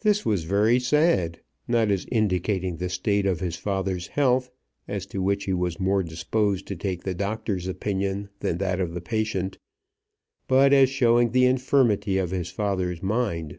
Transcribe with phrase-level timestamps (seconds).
[0.00, 4.50] This was very sad, not as indicating the state of his father's health,
[4.86, 8.92] as to which he was more disposed to take the doctor's opinion than that of
[8.92, 9.56] the patient,
[10.48, 13.58] but as showing the infirmity of his father's mind.